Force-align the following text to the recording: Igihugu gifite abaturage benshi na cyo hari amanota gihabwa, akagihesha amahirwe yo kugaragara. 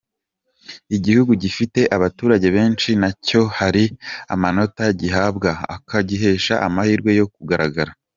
Igihugu 0.95 1.31
gifite 1.43 1.79
abaturage 1.95 2.47
benshi 2.57 2.89
na 3.01 3.09
cyo 3.25 3.41
hari 3.57 3.83
amanota 4.33 4.83
gihabwa, 5.01 5.49
akagihesha 5.75 6.53
amahirwe 6.67 7.11
yo 7.19 7.27
kugaragara. 7.35 7.91